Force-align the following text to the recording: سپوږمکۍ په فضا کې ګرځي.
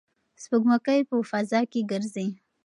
سپوږمکۍ 0.43 0.99
په 1.09 1.15
فضا 1.29 1.61
کې 1.71 1.81
ګرځي. 1.91 2.27